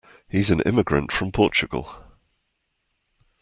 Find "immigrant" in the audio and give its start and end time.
0.61-1.11